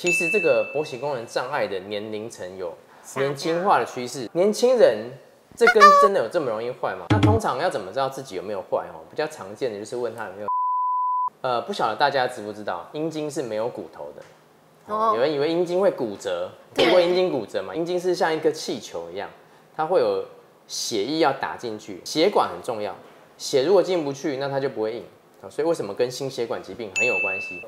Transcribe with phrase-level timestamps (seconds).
[0.00, 2.72] 其实这个勃起功能障碍的年龄层有
[3.16, 5.10] 年轻化的趋势，年轻人
[5.54, 7.04] 这根真的有这么容易坏吗？
[7.10, 8.86] 那 通常要怎么知道自己有没有坏？
[8.94, 10.48] 哦，比较常见的就是问他有没有，
[11.42, 14.22] 呃，不晓得大家知不知道，阴茎是没有骨头的。
[14.86, 17.74] 哦，有人以为阴茎会骨折，听过阴茎骨折吗？
[17.74, 19.28] 阴茎是像一个气球一样，
[19.76, 20.24] 它会有
[20.66, 22.96] 血液要打进去，血管很重要，
[23.36, 25.04] 血如果进不去，那它就不会硬。
[25.50, 27.62] 所以为什么跟心血管疾病很有关系？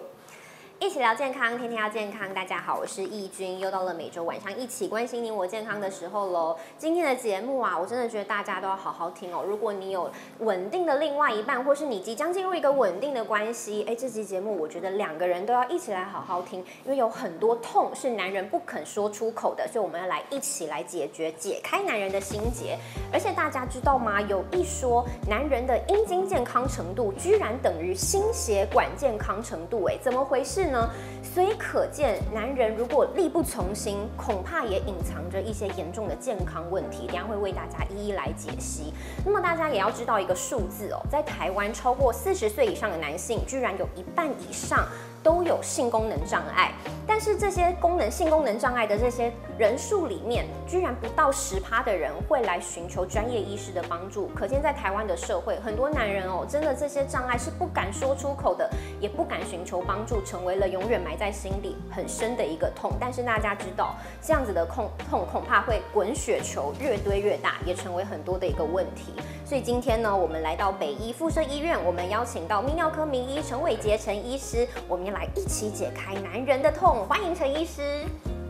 [0.83, 2.35] 一起聊健康，天天要健康。
[2.35, 6.57] 大家好，我是易君，又到了每周晚上一起关心你我健康的时候喽。
[6.77, 9.45] 今天的节目啊，我真的觉得大家都要好好听哦。
[9.47, 22.77] 如果你有稳定的另外一半，或是你即将进入一个稳定的关系，哎，这期节目我觉得两个人都要一起来好好听，因为有很多痛是男人不肯说出口的，所以我们要来一起来解决、解开男人的心结。
[23.13, 24.21] 而且大家知道吗？
[24.23, 30.72] 有一说，男人的阴茎健康程度居然等于心血管健康程度，哎，怎么回事？
[30.73, 30.91] 呢
[31.23, 37.07] 所以可见，男人如果力不从心，恐怕也隐藏着一些严重的健康问题。
[37.07, 38.93] 等下会为大家一一来解析。
[39.25, 44.87] 那么大家也要知道一个数字哦，在台湾超过四十岁以上的男性，居然有一半以上。
[45.23, 46.73] 都有性功能障碍，
[47.07, 54.29] 但是这些功能性功能障碍的这些人数里面，居然不到十趴的人会来寻求专业医师的帮助。
[54.35, 58.69] 可见在台湾的社会，很多男人哦，真的这些障碍是不敢说出口的，
[59.01, 62.93] 也不敢寻求帮助，成为了永远埋在心里很深的一个痛。
[62.99, 69.13] 但是大家知道，这样子的痛痛恐怕会滚雪球，越堆越大，也成为很多的一个问题。
[69.45, 75.13] 所以今天呢，我们来到北医附设医院，我们邀请到泌尿科名医陈伟杰陈医师，我们。
[75.13, 77.83] 来一起解开男人的痛，欢迎陈医师。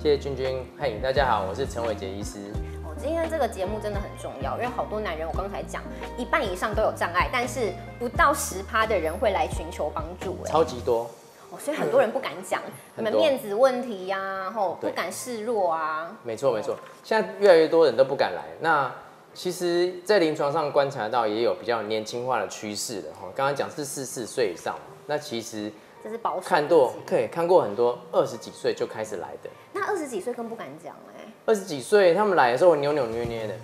[0.01, 2.39] 谢谢君君，嘿，大家好，我是陈伟杰医师。
[2.85, 5.83] 哦，今天这个节目真的很重要，因为好多男人，我刚才讲，
[6.17, 11.11] 一半以上都有障碍，但是不到十趴的人会来寻求帮助，超级多。
[11.51, 12.63] 哦，所以很多人不敢讲，
[12.95, 16.17] 你们面子问题呀，吼，不敢示弱啊。
[16.23, 18.43] 没错没错，现在越来越多人都不敢来。
[18.61, 18.93] 那
[19.35, 23.29] 其实，在临床上观察到，也有比较年轻化的趋势的哈。
[23.35, 24.77] 刚刚讲是四十岁以上，
[25.07, 25.73] 那其实。
[26.05, 26.41] 这是保守。
[26.41, 29.49] 看过，可以看过很多二十几岁就开始来的。
[29.73, 31.25] 那二十几岁更不敢讲哎。
[31.47, 33.55] 二十几岁他们来的时候扭扭捏捏的，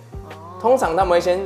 [0.59, 1.39] 通常他们会先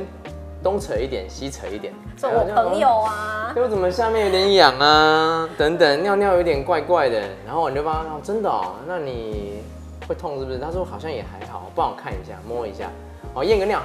[0.62, 1.92] 东扯一点，西扯一点。
[2.16, 3.52] 说我朋友啊。
[3.56, 5.48] 又怎么下面有点痒啊？
[5.58, 7.20] 等等，尿尿有点怪怪的。
[7.44, 8.76] 然后我就帮他，真的哦？
[8.86, 9.64] 那你
[10.08, 10.58] 会痛是不是？
[10.58, 12.90] 他说好像也还好，帮我看一下，摸一下。
[13.34, 13.82] 哦，验个尿。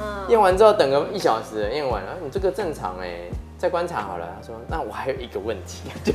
[0.00, 0.26] 嗯。
[0.28, 3.28] 验完之后等个一小时，验完了，你这个正常哎。
[3.56, 5.88] 再观察好了，他说：“那我还有一个问题。”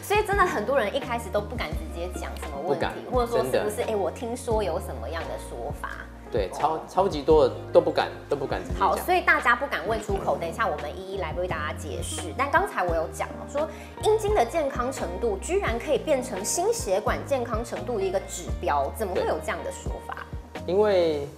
[0.00, 3.82] 所以真的很多人一开始都不敢直接讲什么问题，或者说是不是？
[3.82, 5.90] 哎，我听说有什么样的说法？
[6.32, 10.38] 对，超超级多的都不敢，都不敢直接好，所以大家不敢问出口。
[10.38, 12.32] 等一下我们一一来为大家解释。
[12.38, 13.68] 但刚才我有讲了，说
[14.04, 20.24] 阴茎的健康程度居然可以变成心血管健康程度的一个指标，怎么会有这样的说法？
[20.66, 21.28] 因为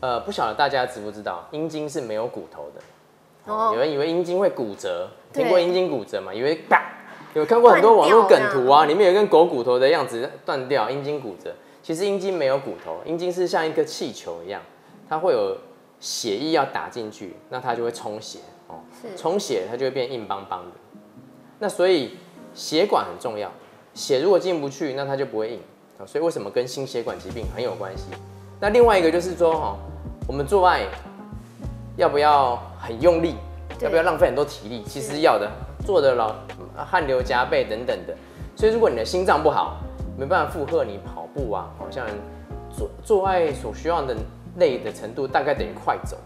[0.00, 3.52] 呃，不晓得大家知不知道，阴茎是没有骨头的。
[3.52, 6.32] 哦有人以为阴茎会骨折，听过阴茎骨折吗？
[6.32, 6.82] 以为啪，
[7.34, 11.54] 有看过很多网络梗图啊，里面有根狗骨头的样子断掉，阴茎骨折。
[11.82, 14.60] 其实阴茎没有骨头，阴茎是像一个气球一样，
[15.08, 15.56] 它会有
[15.98, 18.80] 血液要打进去，那它就会充血哦，
[19.16, 20.72] 充血它就会变硬邦邦的。
[21.58, 22.18] 那所以
[22.54, 23.50] 血管很重要，
[23.94, 25.60] 血如果进不去，那它就不会硬
[26.06, 28.04] 所以为什么跟心血管疾病很有关系？
[28.60, 29.76] 那另外一个就是说哈，
[30.26, 30.86] 我们做爱。
[31.96, 33.34] 要不要很用力？
[33.80, 34.84] 要不要浪费很多体力？
[34.84, 35.50] 其实要的，
[35.84, 36.32] 做的老
[36.76, 38.14] 汗流浃背等等的。
[38.54, 39.78] 所以如果你的心脏不好，
[40.16, 42.06] 没办法负荷你跑步啊，好像
[42.70, 44.16] 做做爱所需要的
[44.58, 46.16] 累的程度，大概等于快走，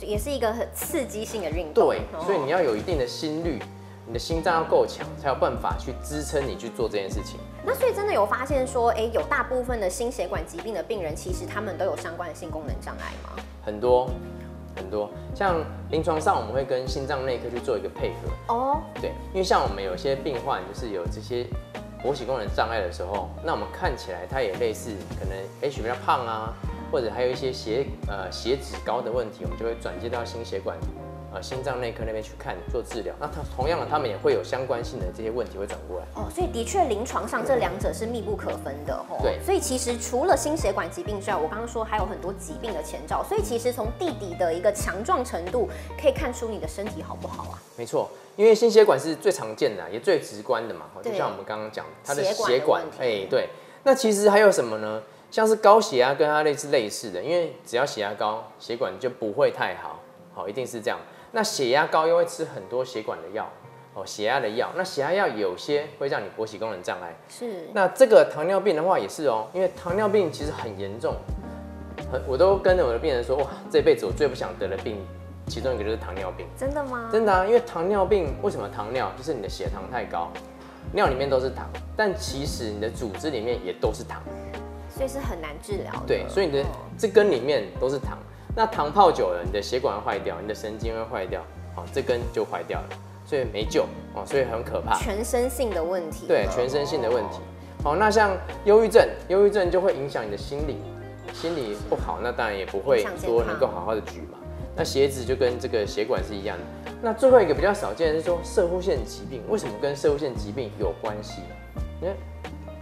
[0.00, 1.86] 也是一个很刺激性的运动。
[1.86, 3.62] 对，所以你要有一定的心率，
[4.06, 7.38] 你的心脏要够强，才有办法去支撑你去做这件事情。
[7.64, 13.42] 那所以真的有发现说，哎，有大部分的心血管疾病的病人，其实他们都有相关的性功能障碍吗？
[13.64, 14.08] 很多。
[14.76, 18.82] 很多像临床上，我们会跟心脏内科去做一个配合哦。
[19.00, 21.46] 对，因为像我们有些病患，就是有这些
[22.02, 26.52] 勃起功能障碍的时候，那我们看起来他也类似，可能 H 比较胖啊，
[26.90, 30.76] 或者还有一些血呃血脂高的问题，我们就会转接到心血管。
[31.34, 36.06] 呃，心脏内科那边去看做治疗，那他同样的，他们也会有相关性的这些问题会转过来。
[36.14, 39.18] 哦，所以的确临床上这两者是密不可分的哦。
[39.20, 45.68] 对，所以其实除了心血管疾病之外，我刚刚说还有很多疾病的前兆，所以其实从弟弟的一个强壮程度
[46.00, 47.58] 可以看出你的身体好不好啊？
[47.76, 50.86] 没错，因为心血管是最常见的，也最直观的嘛。
[51.02, 53.48] 就像我们刚刚讲，它的血管，哎，对。
[53.82, 55.02] 那其实还有什么呢？
[55.32, 59.98] 像是高血压跟它类似类似的，因为只要血压高，血管就不会太好，
[60.32, 60.96] 好，一定是这样。
[61.34, 63.50] 那血压高又会吃很多血管的药，
[63.92, 64.70] 哦血压的药。
[64.76, 67.12] 那血压药有些会让你勃起功能障碍。
[67.28, 67.68] 是。
[67.72, 71.16] 那这个糖尿病的话也是哦，因为糖尿病其实很严重，
[72.10, 75.04] 很我都跟着我的病人说，哇，这辈子我最不想得的病，
[75.48, 76.46] 其中一个就是糖尿病。
[76.56, 77.08] 真的吗？
[77.10, 79.10] 真的啊，因为糖尿病为什么糖尿？
[79.18, 80.30] 就是你的血糖太高，
[80.92, 84.22] 尿里面都是糖，但其实你的组织里面也都是糖。
[84.88, 86.02] 所以是很难治疗的。
[86.06, 86.64] 对，所以你的
[86.96, 88.16] 这根里面都是糖，
[88.56, 91.40] 那糖泡久了，你的血管会坏掉，你的神经会坏掉，
[91.76, 92.88] 哦，这根就坏掉了，
[93.26, 93.84] 所以没救
[94.14, 94.96] 哦，所以很可怕。
[94.96, 96.26] 全身性的问题。
[96.28, 97.40] 对，全身性的问题。
[97.82, 98.30] 好，那像
[98.64, 100.78] 忧郁症，忧郁症就会影响你的心理，
[101.32, 104.38] 心理不好，那当然也不会说能够好好的举嘛。
[104.76, 106.92] 那鞋子就跟这个血管是一样的。
[107.02, 111.42] 那最后一个比较少见的是说射护腺疾病，为什么跟射护腺疾病有关系？
[112.00, 112.14] 因为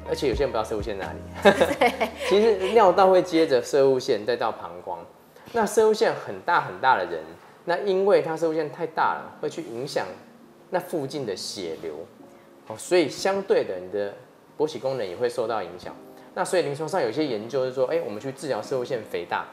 [0.08, 1.18] 而且有些人不知道射物线哪里，
[2.28, 4.98] 其实尿道会接着射物线，再到膀胱。
[5.52, 7.22] 那射物线很大很大的人，
[7.66, 10.06] 那因为他射物线太大了，会去影响
[10.70, 11.94] 那附近的血流，
[12.68, 14.14] 哦，所以相对的，你的
[14.56, 15.94] 勃起功能也会受到影响。
[16.34, 19.44] 那所以临床上有一些研究是说，哎，我们去治疗射物线肥大，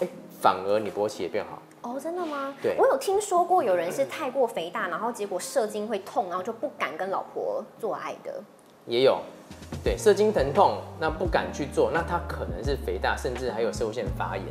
[0.00, 0.06] 哎，
[0.40, 1.60] 反而你勃起也变好。
[1.82, 2.54] 哦，真的吗？
[2.62, 8.40] 对，我有听说过有人是太过肥大，然后结果射精会痛，然后就不敢跟老婆做爱的。
[8.86, 9.20] 也有。
[9.82, 14.46] 对，射精疼痛，那不敢去做，那他可能是肥大，甚至还有射线发炎。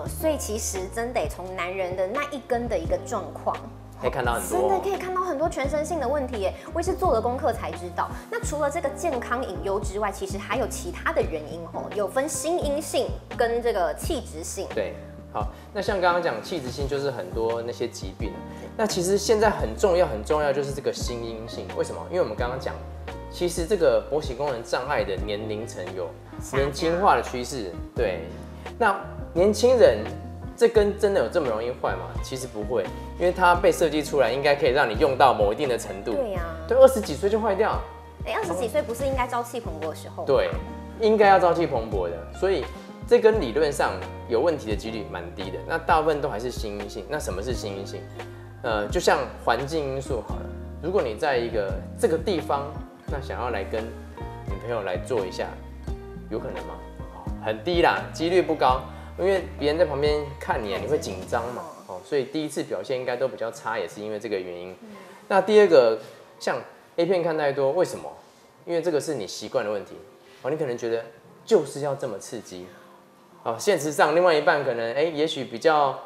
[0.00, 3.54] 哦，所以其实真得从男人的那一根的一个状况，
[4.00, 6.54] 可以看到很多，真的可以看到很多全身性的问题耶。
[6.72, 14.66] 我也是做了功课才知道，那除了这个健康隐忧之外，其实还有其他的原因哦，有分心因性跟这个气质性。
[14.74, 14.94] 对，
[15.32, 18.32] 好，那像刚刚讲气质性，就是很多那些疾病。
[18.76, 22.00] 那其实现在很重要很重要就是这个心因性，为什么？
[22.08, 22.74] 因为我们刚刚讲。
[23.32, 26.10] 其实这个勃起功能障碍的年龄层有
[26.52, 28.24] 年轻化的趋势，对。
[28.76, 29.00] 那
[29.32, 29.98] 年轻人
[30.56, 32.10] 这根真的有这么容易坏吗？
[32.22, 32.84] 其实不会，
[33.18, 36.12] 因为它被设计出来应该可以让你用到某一定的程度。
[36.12, 36.42] 对呀。
[36.68, 37.80] 对，二十几岁就坏掉。
[38.26, 40.24] 哎，二十几岁不是应该朝气蓬勃的时候？
[40.24, 40.50] 对，
[41.00, 42.16] 应该要朝气蓬勃的。
[42.38, 42.64] 所以
[43.06, 43.92] 这根理论上
[44.28, 45.58] 有问题的几率蛮低的。
[45.66, 47.04] 那大部分都还是心因性。
[47.08, 48.00] 那什么是心因性？
[48.62, 50.42] 呃，就像环境因素好了。
[50.82, 52.66] 如果你在一个这个地方。
[53.12, 55.48] 那想要来跟女朋友来做一下，
[56.30, 56.74] 有可能吗？
[57.44, 58.82] 很低啦，几率不高，
[59.18, 64.76] 因为别人在旁边看你啊，你会紧张嘛，哦，所以第一次表现应该都比较差，也是因为这个原因。
[65.28, 65.98] 那第二个，
[66.38, 66.58] 像
[66.96, 68.10] A 片看太多，为什么？
[68.66, 69.94] 因为这个是你习惯的问题，
[70.42, 71.04] 哦，你可能觉得
[71.44, 72.66] 就是要这么刺激，
[73.42, 75.98] 哦，现实上另外一半可能，哎，也许比较。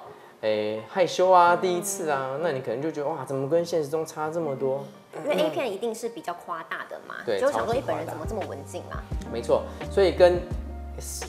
[0.42, 4.84] 哎，害羞啊，第一次啊，那你可能就觉得哇，怎么跟现实中差这么多？
[5.24, 9.02] 因为 A 片一定是比较夸大的嘛，对，就想说你本人怎么这么文静嘛？
[9.32, 10.38] 没错，所以跟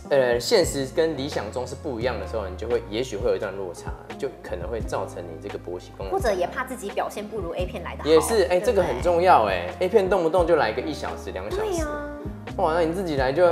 [0.10, 8.10] 呃现实跟理想中是不一样的时候，你就会也许会有一段落差，就可能会造成你这个勃起功能，或者也怕自己表现不如 A 片来的好。
[8.10, 11.88] 也是，哎，这个很重要哎，A 片动不动就来个一小时、两小时，对呀，
[12.58, 13.46] 哇，那你自己来就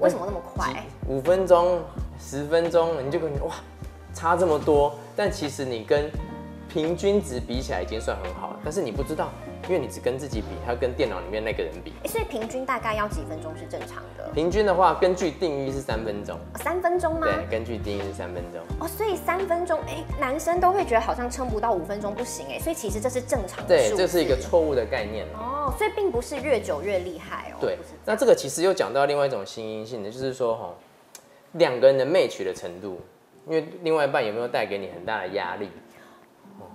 [0.00, 0.84] 为什么那么快？
[1.08, 1.80] 五分钟、
[2.18, 3.54] 十分钟，你就可能哇。
[4.16, 6.08] 差这么多，但其实你跟
[6.74, 8.60] 平均值比起来已经算很好了。
[8.64, 9.30] 但是你不知道，
[9.68, 11.92] 因为你只跟自己比，还要跟电脑里面那个人比。
[12.08, 14.28] 所以平均大概要几分钟是正常的？
[14.34, 16.36] 平均的话，根据定义是三分钟。
[16.56, 17.28] 三分钟吗？
[17.28, 18.60] 对，根据定义是三分钟。
[18.80, 23.68] 哦，所以三分钟，哎，男生都会觉得好像撑不到五分钟不行，哎，所以其实这是正常的。
[23.68, 27.58] 对，这是一个错误的概念哦，所以并不是越久越厉害哦。
[27.60, 30.74] 对，那这个其实又讲到另外一种新因性的，就是说哈，
[31.52, 33.00] 两个人的 match 的程度。
[33.46, 35.68] 因为另外一半有没有带给你很大的压力？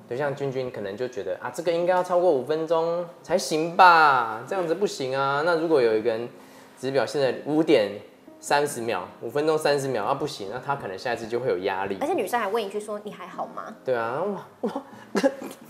[0.09, 5.43] 哦，就像君君可能就觉得啊，这个应该要超过五分钟才行吧，这样子不行啊。
[5.45, 6.27] 那如果有一个人
[6.79, 7.91] 只表现在五点
[8.39, 11.97] 三十秒，五分钟三十秒啊，不行，那他可能下一次就会有压力。
[12.01, 14.71] 而且女生还问一句说：“你还好吗？”对啊，哇哇，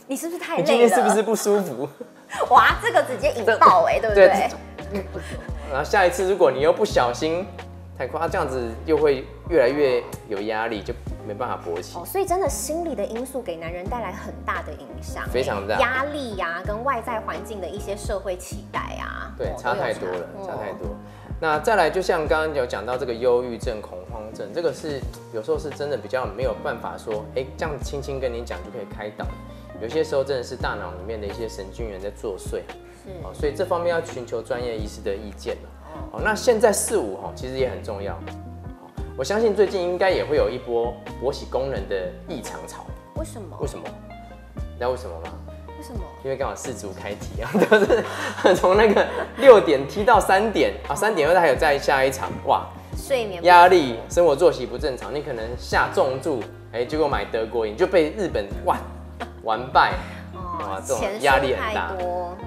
[0.08, 0.68] 你是不是太累了？
[0.68, 1.88] 今天是不是不舒服？
[2.50, 4.50] 哇，这个直接引爆哎，对不对？
[5.72, 7.46] 然后下一次如果你又不小心。
[7.98, 10.94] 太夸，这样子又会越来越有压力，就
[11.28, 11.98] 没办法勃起。
[11.98, 15.80] 哦，所以真的心理的因素给男人带来很大的影响，非常大。
[15.80, 20.88] 压力呀，跟外在环境的一些社会期待啊，对，差太多了，差太多。
[21.42, 25.00] 那再来，就像刚刚有讲到这个忧郁症、恐慌症，这个是
[25.34, 29.26] 有时候是真的比较没有办法说，哎，这样轻轻跟你讲就可以开导。
[29.82, 32.60] 有些时候真的是大脑里面的一些神经元在作祟，
[33.06, 35.70] 是哦，所以这方面要寻求专业医师的意见了。
[36.12, 38.20] 哦，那现在四五哈，其实也很重要。
[39.20, 42.86] 我相信最近应该也会有一波国企工人的异常潮。
[43.16, 43.58] 为什么？
[43.60, 43.84] 为什么？
[44.56, 45.34] 你知道为什么吗？
[45.78, 46.00] 为什么？
[46.24, 58.78] 因为刚好四足开踢啊， 都是从那个六点踢到三点啊，三点后还有再下一场哇，睡眠压力、生活作息不正常，你可能下重注，哎，结果买德国赢就被日本哇
[59.44, 59.96] 完败。
[60.62, 61.92] 哇，这种压力很大，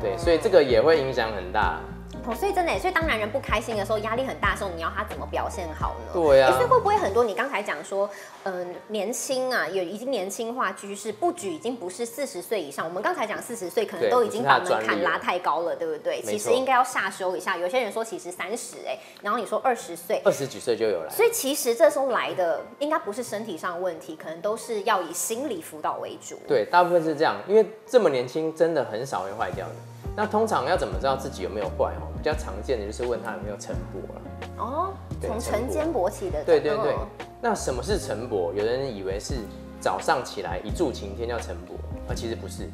[0.00, 1.78] 对，所以这个也会影响很大。
[2.24, 6.12] 哦，所以真的，所以当男人不开心的时候，压力很大的时候，你要他怎么表现好呢？
[6.12, 6.52] 对呀。
[6.52, 7.24] 所以会不会很多？
[7.24, 8.08] 你刚才讲说，
[8.44, 12.86] 嗯，年轻啊，有已经年轻化趋势，不举已经不是四十岁以上。
[12.86, 16.22] 我们刚才讲四十岁，可能都已经把门槛拉太高了，对不对？
[16.22, 17.56] 其实应该要下修一下。
[17.56, 21.10] 有些人说，其实三十哎，然后你说二十岁，二十几岁就有了。
[21.10, 26.38] 所以其实这时候来的，应该不是身体上问题，可能都是要以心理辅导为主。
[26.46, 29.74] 对，大部分是这样，因为这么年轻，真的很少会坏掉的。
[30.14, 31.94] 那通常要怎么知道自己有没有坏？
[32.00, 34.20] 哦，比较常见的就是问他有没有晨勃了。
[34.58, 36.44] 哦，从晨间勃起的。
[36.44, 36.94] 对对对。
[37.40, 38.52] 那什么是晨勃？
[38.52, 39.36] 有人以为是
[39.80, 42.68] 早上起来一柱擎天叫晨勃，啊，其实不是。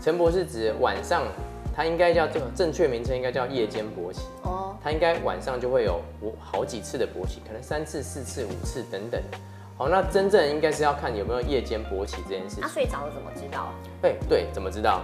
[0.00, 1.22] 晨勃是指晚上，
[1.74, 4.22] 它应该叫做正确名称应该叫夜间勃起。
[4.42, 4.74] 哦。
[4.82, 6.00] 它应该晚上就会有
[6.40, 9.22] 好几次的勃起，可能三次、四次、五次等等。
[9.76, 12.62] 好，那真正应该是要看有没有夜间勃起这件事情。
[12.62, 13.68] 他睡着了怎么知道？
[14.02, 15.02] 对对，怎么知道？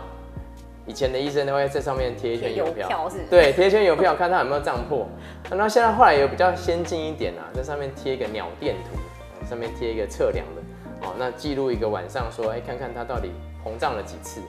[0.87, 5.07] 以前的医生都会在上面贴一圈邮票，是对，贴一圈邮票，看他有没有胀破。
[5.51, 13.33] 那现在后来有比较先进一点啊，在上面贴一个鸟电图，上面贴一个测量的，哦，那记录一个晚上，说，哎，看看他到底
[13.65, 14.41] 膨胀了几次。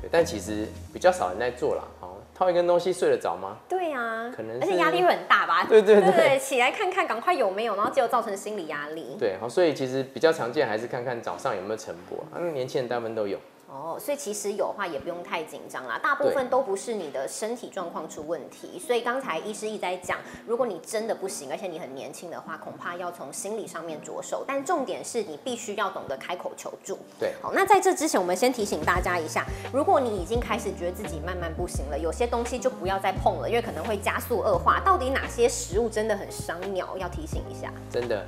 [0.00, 1.82] 对，但其实比较少人在做啦。
[2.00, 3.56] 哦，套一根东西睡得着吗？
[3.68, 5.64] 对呀，可能，而且压力会很大吧？
[5.70, 9.16] 对对对，起来看看，赶快有没有，然后结果造成心理压力。
[9.18, 13.38] 对，好，所以其实比较常见还是看看早上有没有晨勃，因为年轻人大部分都有。
[13.72, 18.78] 哦，所以其实有话也不用太紧张啦，大部分都不是你的身体状况出问题。
[18.78, 24.44] 所以刚才医师一直在讲，如果你真的不行，而且你很年轻的话，恐怕要从心理上面着手。
[24.46, 26.98] 但重点是你必须要懂得开口求助。
[27.18, 34.80] 对，好，那在这之前，我们先提醒大家一下，如果你已经开始觉得自己慢慢不行了，有些东西就不要再碰了，因为可能会加速恶化。
[34.80, 36.94] 到底哪些食物真的很伤鸟？
[36.98, 37.72] 要提醒一下。
[37.90, 38.26] 真的，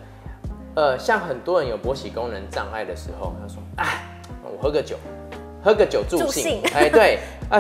[0.74, 4.02] 呃，像很多人有勃起功能障碍的时候，他说，哎，
[4.42, 4.96] 我喝个酒。
[5.64, 7.18] 喝个酒助兴，哎，对
[7.48, 7.58] 啊，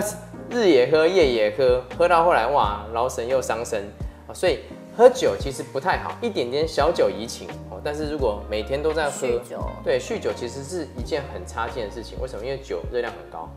[0.50, 3.82] 日也喝，夜也喝，喝到后来哇，劳神又伤身
[4.28, 4.58] 啊，所以
[4.94, 7.80] 喝酒其实不太好，一点点小酒怡情哦。
[7.82, 9.40] 但是如果每天都在喝，
[9.82, 12.20] 对，酗酒其实是一件很差劲的事情。
[12.20, 12.44] 为什么？
[12.44, 13.48] 因为酒热量很高，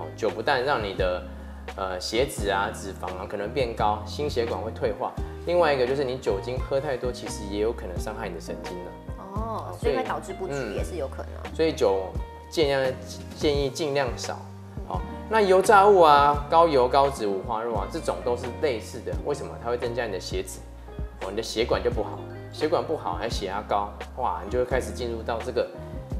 [0.00, 1.22] 哦，酒不但让你的
[1.76, 5.12] 呃血脂啊、脂肪啊可能变高，心血管会退化。
[5.46, 8.90] 另外一个就是你酒精喝太多，其实也有可能伤害你的神经了。
[9.36, 11.54] 哦，所以会导致不举也是有可能。
[11.54, 12.10] 所以酒。
[12.48, 12.82] 尽量
[13.36, 14.38] 建议尽量少，
[14.88, 19.12] 好，那油炸物啊、高油高脂五花肉啊，这种都是类似的。
[19.24, 19.52] 为什么？
[19.62, 20.60] 它会增加你的血脂，
[21.22, 22.18] 哦，你的血管就不好，
[22.52, 25.68] 血管不好还血压高，哇，你就会开始进入到这个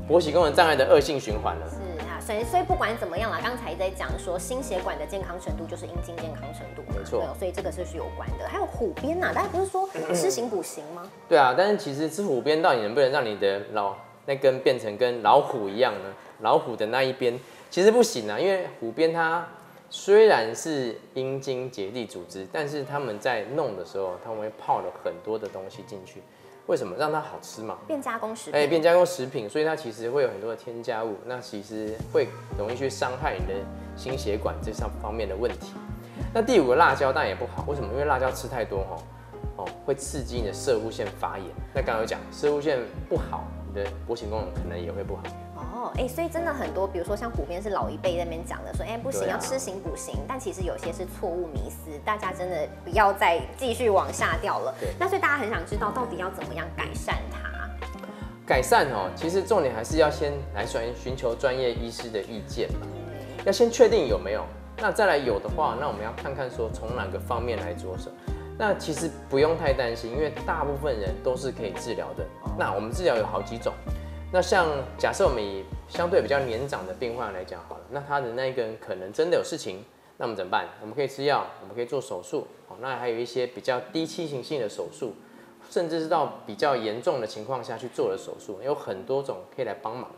[0.08, 1.66] 勃起功能障碍的恶性循环了。
[1.70, 8.48] 是啊，所以所以不管怎么样啦，刚才在讲说心血管的健康程度就是阴茎健康程度，没错，所以这个是是有关的。
[8.48, 11.02] 还有虎鞭呐，大家不是说 吃行补行吗？
[11.28, 13.94] 对啊，但是其实吃虎鞭到底能不能让你的老
[14.26, 16.14] 那根变成跟老虎一样呢？
[16.40, 17.38] 老虎的那一边
[17.70, 19.46] 其实不行啊，因为虎鞭它
[19.88, 26.22] 虽然是阴茎结缔组织，但是他们在弄的时候，他们会泡了很多的东西进去。
[26.66, 26.96] 为什么？
[26.98, 27.78] 让它好吃嘛？
[27.86, 28.60] 变加工食品。
[28.60, 32.26] 哎，变加工食品，所以它其实会有很多的添加物，那其实会
[32.58, 33.54] 容易去伤害你的
[33.96, 35.74] 心血管这上方面的问题。
[36.34, 37.92] 那第五个辣椒当然也不好，为什么？
[37.92, 38.98] 因为辣椒吃太多哦，
[39.58, 41.46] 哦，会刺激你的射护腺发炎。
[41.72, 43.44] 那刚刚有讲，射护腺不好，
[43.76, 45.22] 你的勃起功能可能也会不好。
[45.56, 54.74] 哦，哎，所以真的很多，比如说像普遍是老一辈那边讲的，说，哎，不行，要吃行补行，但其实有些是错误迷思，大家真的不要再继续往下掉了。
[54.80, 57.68] 对那所以大家很想知道，到底要怎么样改善它？
[58.46, 62.86] 改善哦，其实重点还是要先来寻寻求专业医师的意见嘛，
[63.44, 64.44] 要先确定有没有，
[64.78, 68.10] 那再来有的话，那我们要看看说从哪个方面来着手。
[68.58, 72.24] 那其实不用太担心，因为大部分人都是可以治疗的。
[72.58, 73.72] 那我们治疗有好几种。
[74.32, 74.66] 那像
[74.98, 79.84] 假设我们以相对比较年长的病患来讲好了，那他的那一个人可能真的有事情，
[80.16, 80.68] 那我们怎么办？
[80.80, 85.14] 我们可以吃药，我们可以做手术，哦，那还有一些比较低侵行性的手术，
[85.70, 90.10] 甚至是到比较严重的情况下去做的手术，有很多种可以来帮忙。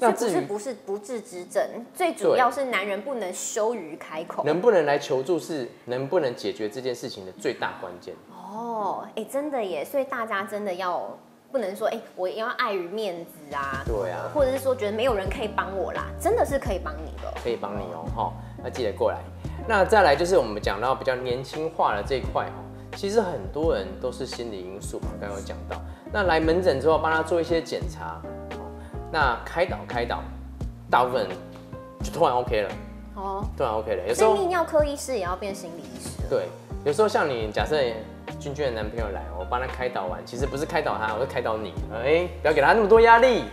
[0.00, 1.62] 那至于不是不治之症，
[1.94, 8.14] 最主要是男人不能羞于开口，能不能来求助是能不能解决这件事情的最大关键。
[8.32, 11.08] 哦，哎，真的耶，所以大家真的要。
[11.52, 19.18] 不能说哎，我要碍于面子啊，对啊，或者是说觉得没有人可以帮我啦，真的是可以帮你的，可以帮你哦，哈，那记得过来。
[19.66, 22.62] 那再来就是我们讲到比较年轻化的这一块哦，
[22.94, 25.82] 其实很多人都是心理因素嘛，刚刚有讲到。
[26.12, 28.22] 那来门诊之后帮他做一些检查，
[29.10, 30.22] 那开导开导，
[30.90, 31.28] 大部分
[32.02, 32.70] 就突然 OK 了，
[33.14, 34.08] 哦，突然 OK 了。
[34.08, 36.22] 有时候泌尿科医师也要变心理医师。
[36.28, 36.46] 对，
[36.84, 37.76] 有时候像你假设。
[38.38, 41.74] 君君的男朋友来，我帮他开导完，其实不是开导他，我是开导你。
[41.92, 43.44] 哎，不要给他那么多压力，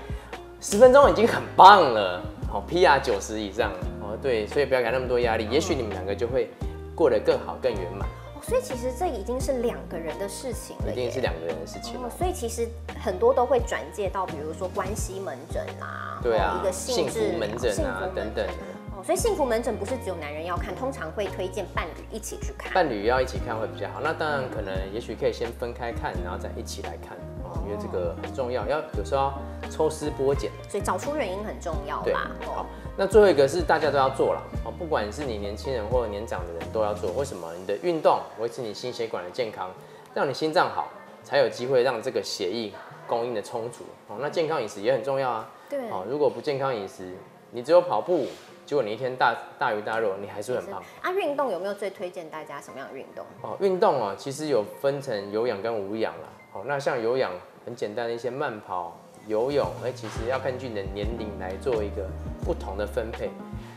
[0.62, 2.22] 十分钟已经很棒了。
[2.48, 3.72] 好，PR 九十以上，
[4.02, 6.50] 哦，对，所以不要给他那么多压力，也许你们两个就会
[6.96, 8.08] 过得更好、更圆满。
[8.48, 12.00] 所以其实这已经是两个人的事情了，一定是两个人的事情。
[12.18, 12.66] 所以其实
[13.04, 18.48] 很多都会转介到，比如说关系门诊啊，对啊，一个幸福门诊啊等等。
[18.96, 22.74] 哦，所以幸福门诊不是只有男人要看，通常会推荐伴侣一起去看。
[22.74, 24.00] 伴侣要一起看会比较好。
[24.01, 27.18] 那当然可能也许可以先分开看，然后再一起来看。
[27.66, 32.32] 因为这个很重要，要有时候要抽丝剥茧，所以找出原因很重要啦。
[32.46, 32.66] 好，
[33.00, 37.12] 那最后一个是大家都要做了，哦，不管是你年轻人或者年长的人都要做。
[37.12, 37.54] 为什么？
[37.54, 39.70] 你的运动维持你心血管的健康，
[40.16, 40.88] 让你心脏好，
[41.24, 42.72] 才有机会让这个血液
[43.06, 43.84] 供应的充足。
[44.08, 45.48] 哦，那健康饮食也很重要啊。
[45.70, 45.88] 对。
[45.92, 47.13] 哦，如果不健康饮食，
[47.51, 48.25] 你只有跑步，
[48.66, 50.82] 结果你一天大大鱼大肉，你还是很胖。
[51.04, 53.24] 啊，运动有没有最推荐大家什么样的运动？
[53.44, 56.30] 哦，运动哦，其实有分成有氧跟无氧啦。
[56.54, 57.32] 哦，那像有氧。
[57.68, 62.07] 很简单的一些慢跑、游泳，哎，其实要根据你的年龄来做一个
[62.43, 63.29] 不同的分配。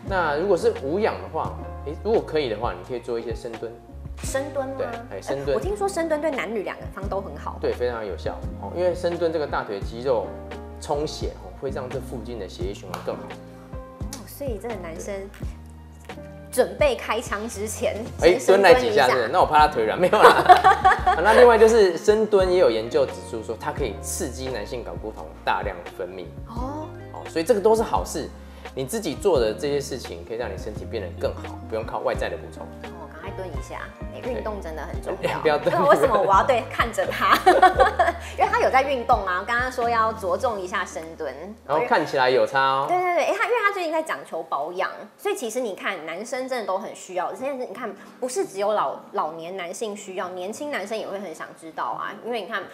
[0.08, 1.52] 那如果是无氧的话，
[1.86, 3.70] 哎，如果可以的话，你可以做一些深蹲。
[4.22, 4.74] 深蹲吗？
[4.78, 5.56] 对，哎，深蹲。
[5.56, 7.58] 我听说深蹲对男女两个方都很好。
[7.60, 8.38] 对，非常有效。
[8.60, 10.26] 哦，因为深蹲这个大腿肌肉
[10.80, 13.22] 充血，哦，会让这附近的血液循环更好。
[13.22, 15.14] 哦，所以这个男生。
[16.50, 19.28] 准备开枪之前，哎，蹲来几下是？
[19.28, 21.14] 那我怕他腿软，没有啦。
[21.22, 26.24] 那另外就是深蹲，也有研究指出说，它可以刺激男性睾固酮大量分泌。
[26.48, 28.28] 哦，哦，所以这个都是好事。
[28.74, 32.66] 你自己做的这些事情，可以让你身体变得更好，不用靠外在的补充。
[33.30, 33.82] 快蹲一下，
[34.12, 35.38] 哎，运动真的很重要。
[35.40, 35.70] 不要蹲。
[35.86, 37.38] 为什么我要对看着他？
[38.36, 39.44] 因为他有在运动啊。
[39.46, 41.32] 刚刚说要着重一下深蹲，
[41.66, 42.86] 然后看起来有差哦。
[42.88, 47.32] 对对对，哎，他因为他最近在讲求保养，所以其实你看，男生真的都很需要。
[47.32, 52.12] 现在你看，不是只有老老年男性需要，年轻男生也会很想知道啊。
[52.24, 52.64] 因为你看，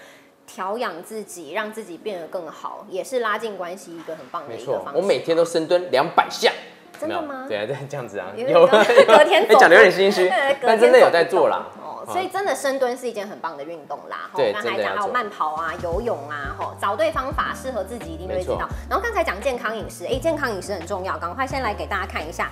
[0.46, 4.98] 调养自己，让自己变得更好，也是拉近关系一个很棒的一个方式。
[4.98, 6.50] 我每天都深蹲两百下。
[7.00, 7.44] 真的吗？
[7.48, 10.30] 对啊，对，这样子啊，有隔天讲的有点心虚，
[10.62, 11.66] 但真的有在做啦。
[11.80, 14.30] 哦，所以真的深蹲是一件很棒的运动啦。
[14.34, 18.68] 对，刚才讲还有慢跑啊、游泳啊，吼，找对方法，适合自己一定会知道。
[18.88, 22.50] 然后刚才讲健康饮食，哎，健康饮食很重要，赶快先来给大家看一下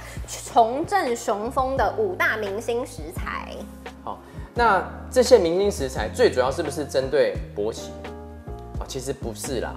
[0.52, 3.52] 重振雄风的五大明星食材。
[4.02, 4.18] 好，
[4.54, 7.92] 那这些明星食材最主要是不是针对勃起？
[8.78, 9.72] 啊，其实不是啦。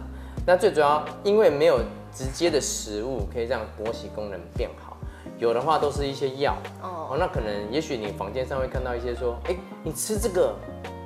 [0.45, 1.80] 那最主要因为没有。
[2.17, 4.97] 直接的食物可以让勃起功能变好，
[5.38, 7.15] 有的话都是一些药哦。
[7.19, 10.56] 那可能也许你房间上会看到一些说，哎，你吃这个，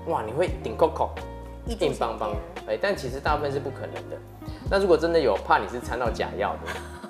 [0.08, 1.10] 哇，你会顶 coco，
[1.68, 2.34] 硬邦邦，
[2.66, 4.18] 哎，但其实大部分是不可能的。
[4.70, 6.56] 那如果真的有，怕你是掺到假药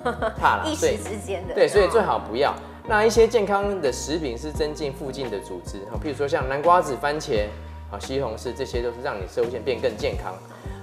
[0.02, 2.52] 的， 怕了，一时之间的，对，所以最好不要。
[2.88, 7.46] 那一些健康的食品是增进附近的组织，好，譬如说像南瓜子、番茄，
[7.88, 10.34] 好，西红柿，这些都是让你射线变更健康。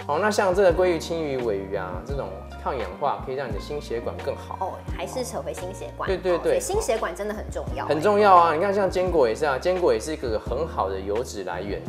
[0.08, 2.29] 好，那像这个鲑鱼、青鱼、尾鱼啊，这种。
[2.63, 6.08] 抗氧化可以让你的心血管更好哦，还是扯回心血管。
[6.08, 8.54] 对对对，心血管真的很重要，很重要啊！
[8.54, 11.82] 你看，像坚果也是啊，坚果也是一个很好的油脂来源。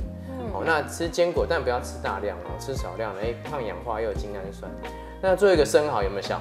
[0.52, 4.70] 哦，那吃坚果，但不要吃大量哦，吃少量的，哎，抗氧化又有精氨酸。
[5.20, 6.40] 那做一个生蚝有没有效？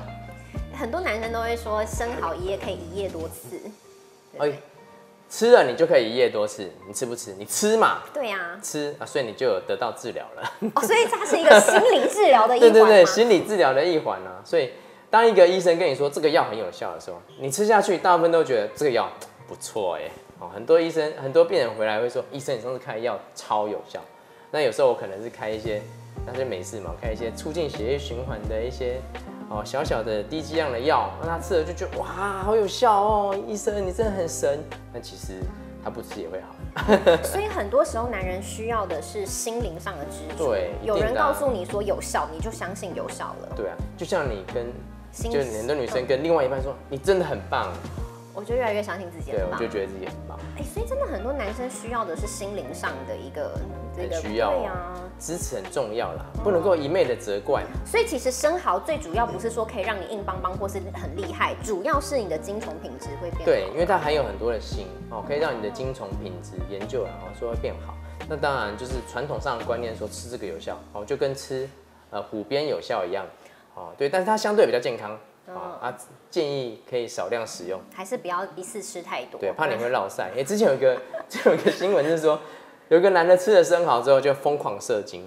[0.73, 3.59] 很多男生都会说，生蚝一夜可以一夜多次。
[4.37, 4.53] 哎。
[5.29, 7.35] 吃了你就可以一夜多次，你吃不吃？
[7.37, 7.99] 你吃嘛。
[8.11, 8.59] 对呀。
[8.63, 10.51] 吃啊，所以你就有得到治疗了。
[10.73, 12.71] 哦，所以它是一个心理治疗的一环。
[12.71, 14.41] 对对对，心理治疗的一环啊。
[14.43, 14.71] 所以
[15.11, 19.07] 当一个医生跟你说这个药很有效的时候，你吃下去，大部分都觉得这个药
[19.47, 20.09] 不错哎。
[20.39, 23.99] 哦，很多医生、很多病人回来会说，医生你上次开的药超有效。
[24.51, 25.79] 那有时候我可能是开一些，
[26.25, 28.99] 那就没事嘛，开一些促进血液循环的一些。
[29.49, 33.35] 哦，小小的低剂量的药，那他吃了就觉得哇，好有效哦！
[33.47, 34.59] 医生，你真的很神。
[34.93, 35.41] 但其实
[35.83, 36.55] 他不吃也会好。
[37.25, 40.37] 所以很多时候，男人需要的是心灵上的支持。
[40.37, 43.49] 对，有人告诉你说有效，你就相信有效了。
[43.55, 44.71] 对啊，就像你跟，
[45.31, 47.73] 就很多女生跟另外一半说，你真的很棒。
[48.39, 50.39] 我就越来越相信自己，对，我就觉得自己很棒。
[50.57, 53.59] 哎，所以真的很多男生需要的是心灵上的一个
[53.93, 57.65] 这个需要啊，支持很重要啦，不能够一昧的责怪。
[57.85, 63.45] 所以其实生蚝最主要不是说可以让你硬邦邦或是很厉害，主要是你的精虫品质会变好。
[63.45, 67.93] 对，因为它含有很多的锌哦，可以让你的精虫品质研究然后说会变好。
[68.29, 71.69] 那当然就是传统上的观念说吃这个有效哦，就跟吃
[72.09, 73.25] 呃虎鞭有效一样
[73.75, 75.19] 哦，对，但是它相对比较健康。
[75.55, 75.97] 啊，
[76.29, 80.29] 建议可以少量使用，还是不要一次吃太多，对，怕你会落晒。
[80.37, 80.95] 哎，之前有一个，
[81.27, 82.39] 就有一个新闻，就是说
[82.89, 85.25] 有一个男的吃了生蚝之后就疯狂射精，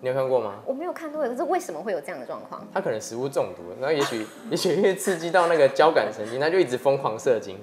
[0.00, 0.60] 你有看过吗？
[0.64, 2.66] 我没有看过，可是为什么会有这样的状况？
[2.72, 7.58] 他可能食物中毒，然后也许 也许因为刺激到那个交感神经，他就一直疯狂射精。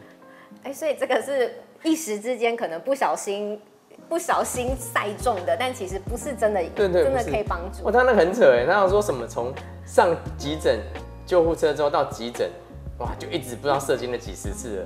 [0.64, 3.62] 哎，所以这个是一时之间可能不小心
[4.10, 7.84] 不小心晒中的，但其实不是真的，对对，真的可以帮助。
[7.86, 9.54] 哇，他那很扯哎，他要说什么从
[9.86, 10.80] 上急诊。
[11.30, 12.50] 救护车之后到急诊，
[12.98, 14.86] 哇，就一直不知道射精了几十次了。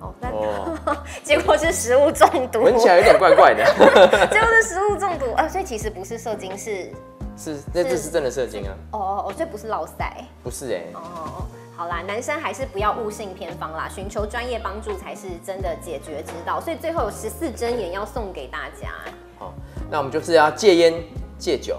[0.00, 3.62] 哦，那 结果是食物中毒，闻起来有点怪怪的。
[4.32, 6.90] 结果是食物中毒啊，所以其实不是射精，是
[7.36, 8.72] 是那这是真的射精啊。
[8.92, 10.10] 哦哦，所以不是落塞，
[10.42, 10.84] 不是哎。
[10.94, 11.44] 哦，
[11.76, 16.62] 好啦，男生还是不要误信偏方啦，寻求专业帮助才是真的解决之道。
[16.62, 18.88] 所以最后有十四真言要送给大家。
[19.38, 19.52] 好，
[19.90, 20.94] 那我们就是要戒烟、
[21.38, 21.76] 戒酒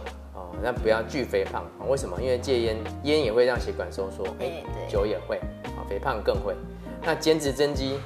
[0.49, 2.19] 哦，那不要巨肥胖为什么？
[2.19, 5.37] 因为戒烟，烟也会让血管收缩，哎，酒也会，
[5.77, 6.55] 啊，肥胖更会。
[7.03, 7.99] 那减脂增肌，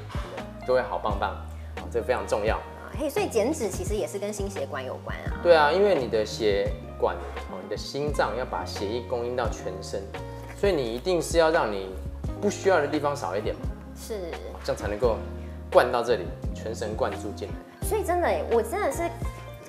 [0.67, 1.32] 各位好棒棒，
[1.77, 2.91] 哦，这个非常重要啊。
[2.99, 5.39] 嘿，所以减脂其实也是跟心血管有关啊。
[5.41, 7.15] 对啊，因为你的血管
[7.49, 10.01] 哦，你的心脏要把血液供应到全身，
[10.58, 11.89] 所以你一定是要让你
[12.41, 13.62] 不需要的地方少一点嘛。
[13.95, 14.19] 是，
[14.63, 15.17] 这样才能够
[15.71, 17.88] 灌到这里，全神贯注进来。
[17.88, 19.10] 所以真的，我真的是。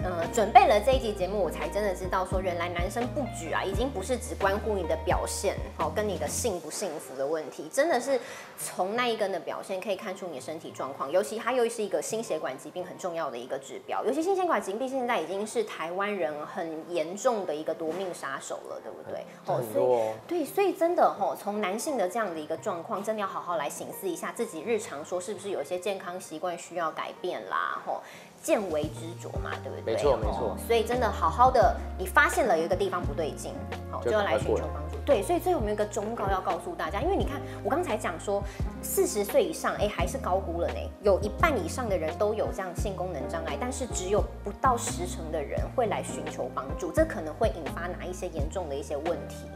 [0.04, 8.20] 呃，准备了这一集节目，我才真的知道说，原来男生不举啊，已经不是只关乎你的表现，好，跟你的幸不幸福的问题，真的是
[8.58, 11.10] 从那一根的表现可以看出你的身体状况。
[11.10, 19.24] 尤其它又是一个心血管疾病很重要的一个指标，尤其心血管疾病现在已经是台湾人很严重的一个夺命杀手了，对不对？
[19.46, 28.02] 哦，所以对，所以真的吼，从男性的这样的一个状况，真的要好好来醒思一下自己日常说是不是有一些健康习惯需要改变啦，吼。
[28.44, 29.94] 见微知著嘛，对不对？
[29.94, 30.54] 没错没错。
[30.66, 33.54] 所以真的好好的，你发现了有一个地方不对劲，
[33.90, 34.98] 好就要来寻求帮助。
[35.06, 38.42] 对，所以最后我们有一个忠告要告诉大家，因为你看我刚才讲说，
[38.82, 40.74] 四十岁以上，哎，还是高估了呢。
[41.02, 49.46] 有一半以上的人都有这样性功能障碍，但是只有不到十成的人会来寻求帮助，这可能会引发哪一些严重的一些问题？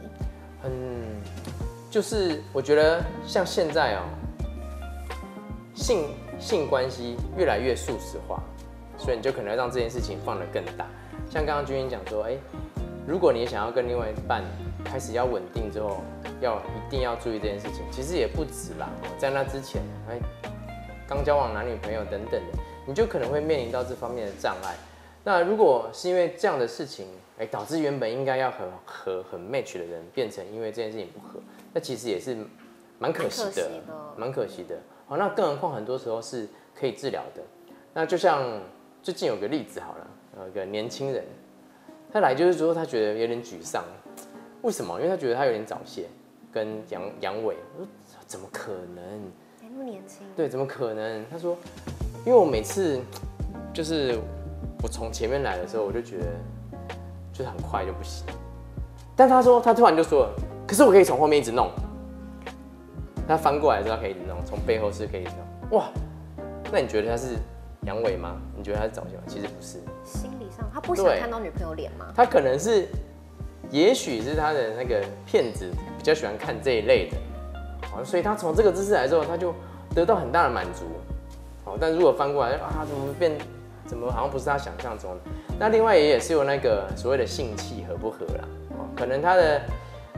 [0.63, 1.21] 嗯，
[1.91, 4.01] 就是我觉得像现在哦，
[5.75, 6.07] 性
[6.39, 8.41] 性关系越来越素食化。
[8.99, 10.85] 所以你就可能让这件事情放得更大，
[11.29, 12.37] 像刚刚君英讲说，哎，
[13.07, 14.43] 如果你想要跟另外一半
[14.83, 16.01] 开始要稳定之后，
[16.41, 20.19] 要一定要注意这件事情，其实也不止啦，在那之前，哎，
[21.07, 24.75] 刚交往男女朋友等等的，你就可能会面临到这方面的障碍。
[25.23, 27.07] 那如果是因为这样的事情，
[27.37, 31.39] 哎，导致原本应该要很和很 match 的人，变成因为这件事情不合，
[31.73, 32.37] 那其实也是
[32.99, 33.69] 蛮可惜的，
[34.17, 34.77] 蛮可惜的。
[35.07, 37.41] 好，那更何况很多时候是可以治疗的，
[37.93, 38.43] 那就像。
[39.01, 40.07] 最近有个例子好了，
[40.41, 41.23] 有一个年轻人，
[42.11, 43.83] 他来就是说他觉得有点沮丧，
[44.61, 44.99] 为什么？
[44.99, 46.07] 因为他觉得他有点早泄
[46.51, 47.55] 跟阳阳痿。
[47.77, 47.87] 我说
[48.27, 49.03] 怎么可能？
[49.61, 50.27] 还那么年轻？
[50.35, 51.25] 对，怎么可能？
[51.31, 51.57] 他说，
[52.25, 52.99] 因为我每次
[53.73, 54.19] 就是
[54.83, 56.25] 我从前面来的时候，我就觉得
[57.31, 58.25] 就是很快就不行。
[59.15, 60.35] 但他说他突然就说了，
[60.67, 61.71] 可是我可以从后面一直弄。
[63.25, 65.79] 他翻过来之后可以一直弄，从背后是可以弄。
[65.79, 65.89] 哇，
[66.69, 67.37] 那你觉得他是？
[67.85, 68.35] 阳痿吗？
[68.55, 69.23] 你觉得他是早泄吗？
[69.25, 72.11] 其实不是，心理上他不想看到女朋友脸吗？
[72.13, 72.87] 他可能是，
[73.71, 77.17] 也许是他的那个骗子比较喜欢看这一类的，
[77.89, 79.55] 好，所以他从这个姿势来之后，他就
[79.95, 80.85] 得到很大的满足，
[81.63, 83.31] 好，但如果翻过来啊，怎么变，
[83.85, 85.31] 怎么好像不是他想象中的？
[85.57, 89.61] 那另外也也是有那个所谓的性气合不合啦，哦，可能他的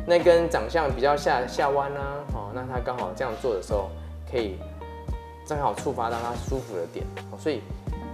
[0.08, 3.90] 那根长相比较下下弯啊，哦，那他刚好这样做的时候
[4.30, 4.58] 可以。
[5.46, 7.06] 正好触发到他舒服的点，
[7.38, 7.62] 所以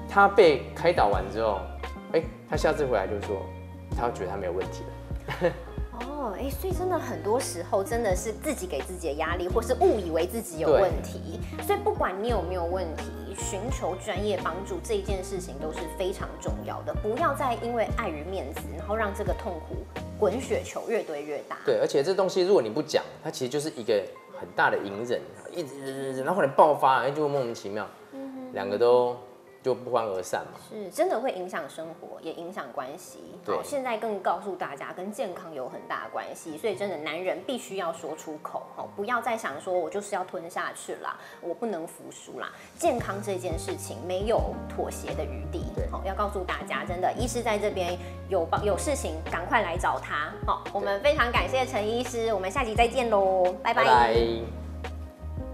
[0.09, 1.59] 他被开导完之后，
[2.13, 3.41] 哎，他下次回来就说，
[3.95, 5.51] 他觉得他没有问题了。
[5.99, 11.39] 哦，哎，所以真的很多时候真的是自己给自己的压力，或是误以为自己有问题。
[11.65, 16.93] 所以不管你有没有问题，寻求专业帮助这一件事情都是非常重要的。
[17.01, 19.75] 不要再因为碍于面子，然后让这个痛苦
[20.19, 21.57] 滚雪球越堆越大。
[21.65, 24.01] 对，而且这东西如果你不讲，它其实就是一个
[24.39, 25.19] 很大的隐忍。
[25.58, 27.88] 一直，然后后来爆发，哎，就会莫名其妙，
[28.54, 29.15] 两个都
[29.63, 30.60] 就不欢而散嘛。
[30.70, 33.17] 是，真的会影响生活，也影响关系。
[33.43, 42.50] 对，现在更告诉大家，跟健康有很大的关系，所以真的男人必须要说出口，哦，不要再想说我就是要吞下去啦，我不能服输啦。
[42.78, 45.65] 健康这件事情没有妥协的余地。
[45.76, 47.98] 对，好，要告诉大家，真的，医师在这边
[48.30, 50.32] 有帮有事情，赶快来找他。
[50.46, 54.13] 好，我们非常感谢陈医师，我们下集再见喽，拜拜。